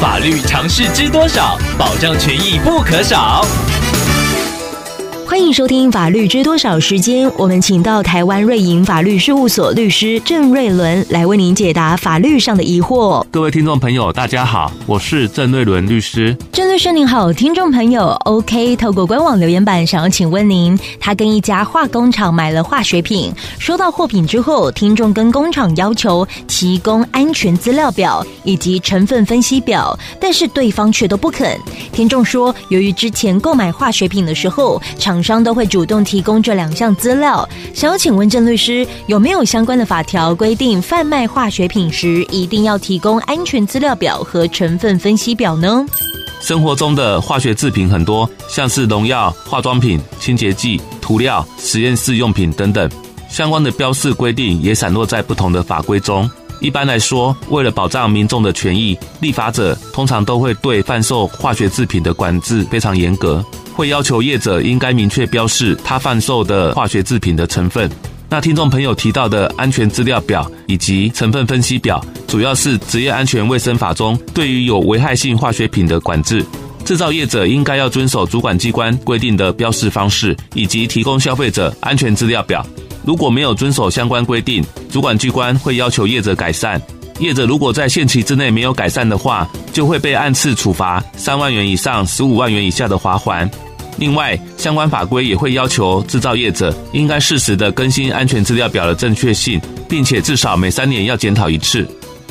[0.00, 1.58] 法律常识知多少？
[1.76, 3.44] 保障权益不可少。
[5.28, 13.22] 欢迎收听《法律知多少》时间，我们请到台湾瑞银法律事务所律师郑瑞伦来为您解答法律上的疑惑。
[13.30, 16.34] 各位听众朋友，大家好，我是郑瑞伦律师。
[16.50, 31.54] 郑律师您好，听众朋友，OK，透过官网留言板想要请问您，他跟一家化工厂买了化学品，收到货品之后，听众跟工厂要求提供安全资料表以及成分分析表，但是对方却都不肯。
[31.92, 45.84] 听众说，由于之前购买化学品的时候，厂厂商都会主动提供这两项资料，想要请问郑律师有没有相关的法条规定，贩卖化学品时一定要提供安全资料表和成分分析表呢？
[46.40, 52.88] 生活中的化学制品很多，像是农药、化妆品、清洁剂、涂料、实验室用品等等，
[53.28, 56.30] 相关的标示规定也散落在不同的法规中。
[56.60, 63.44] 一般来说，为了保障民众的权益，立法者通常都会对贩售化学制品的管制非常严格。
[63.78, 67.88] 会要求业者应该明确标示他贩售的化学制品的成分。
[68.28, 76.44] 那听众朋友提到的安全资料表以及成分分析表，主要是职业安全卫生法中对于有危害性化学品的管制。
[76.84, 82.66] 制造业者应该要遵守主管机关规定的标示方式，以及提供消费者安全资料表。
[83.06, 86.82] 如果没有遵守相关规定，主管机关会要求业者改善。
[87.20, 93.48] 业者如果在限期之内没有改善的话，就会被按次处罚三万元以上十五万元以下的罚锾。
[93.98, 101.86] 另外，相关法规也会要求制造业者应该适时的更新安全资料表的正确性，并且至少每三年要检讨一次。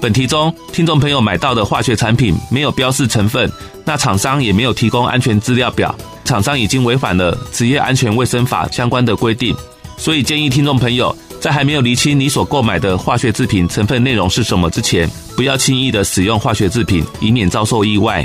[0.00, 3.50] 本题中，听众朋友买到的化学产品没有标示成分，
[3.84, 5.92] 那厂商也没有提供安全资料表，
[6.24, 9.52] 厂商已经违反了职业安全卫生法相关的规定。
[9.96, 18.24] 所以建议听众朋友在还没有厘清你所购买的化学制品成分内容是什么之前，不要轻易的使用化学制品，以免遭受意外。